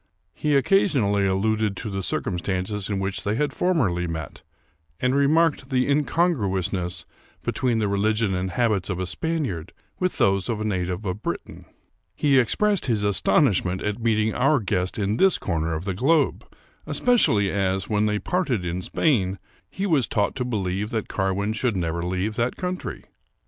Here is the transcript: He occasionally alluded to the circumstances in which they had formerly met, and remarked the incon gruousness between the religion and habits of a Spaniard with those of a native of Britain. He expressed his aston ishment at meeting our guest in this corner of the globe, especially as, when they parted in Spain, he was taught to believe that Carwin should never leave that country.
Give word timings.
He 0.33 0.55
occasionally 0.55 1.27
alluded 1.27 1.77
to 1.77 1.89
the 1.91 2.01
circumstances 2.01 2.89
in 2.89 2.97
which 2.97 3.23
they 3.23 3.35
had 3.35 3.53
formerly 3.53 4.07
met, 4.07 4.41
and 4.99 5.13
remarked 5.13 5.69
the 5.69 5.85
incon 5.87 6.33
gruousness 6.35 7.05
between 7.43 7.77
the 7.77 7.87
religion 7.87 8.33
and 8.33 8.49
habits 8.49 8.89
of 8.89 8.97
a 8.99 9.05
Spaniard 9.05 9.73
with 9.99 10.17
those 10.17 10.49
of 10.49 10.59
a 10.59 10.63
native 10.65 11.05
of 11.05 11.21
Britain. 11.21 11.65
He 12.15 12.39
expressed 12.39 12.87
his 12.87 13.05
aston 13.05 13.45
ishment 13.45 13.83
at 13.87 14.01
meeting 14.01 14.33
our 14.33 14.59
guest 14.59 14.97
in 14.97 15.17
this 15.17 15.37
corner 15.37 15.75
of 15.75 15.85
the 15.85 15.93
globe, 15.93 16.47
especially 16.87 17.51
as, 17.51 17.87
when 17.87 18.07
they 18.07 18.17
parted 18.17 18.65
in 18.65 18.81
Spain, 18.81 19.37
he 19.69 19.85
was 19.85 20.07
taught 20.07 20.33
to 20.37 20.43
believe 20.43 20.89
that 20.89 21.09
Carwin 21.09 21.53
should 21.53 21.77
never 21.77 22.03
leave 22.03 22.35
that 22.37 22.55
country. 22.55 23.03